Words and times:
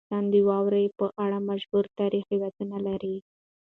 افغانستان 0.03 0.23
د 0.33 0.35
واوره 0.47 0.83
په 0.99 1.05
اړه 1.23 1.37
مشهور 1.49 1.85
تاریخی 1.99 2.33
روایتونه 2.37 2.77
لري. 2.87 3.15